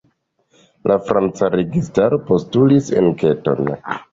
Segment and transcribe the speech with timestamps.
[0.91, 3.71] La franca registaro postulis enketon.